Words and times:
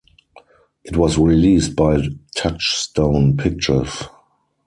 It 0.83 0.97
was 0.97 1.19
released 1.19 1.75
by 1.75 1.99
Touchstone 2.35 3.37
Pictures. 3.37 4.05